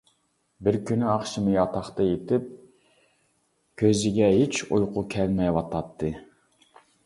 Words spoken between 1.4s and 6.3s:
ياتاقتا يېتىپ كۈزىگە ھېچ ئۇيقۇ كەلمەيۋاتاتتى.